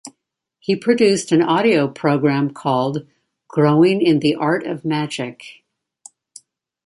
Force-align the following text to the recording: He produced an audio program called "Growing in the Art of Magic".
He 0.57 0.75
produced 0.75 1.31
an 1.31 1.43
audio 1.43 1.87
program 1.87 2.55
called 2.55 3.05
"Growing 3.47 4.01
in 4.01 4.17
the 4.19 4.33
Art 4.33 4.65
of 4.65 4.83
Magic". 4.83 5.43